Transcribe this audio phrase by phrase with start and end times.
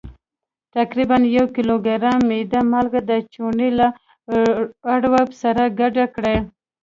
[0.77, 3.87] تقریبا یو کیلوګرام میده مالګه د چونې له
[4.93, 6.37] اړوب سره ګډه کړئ.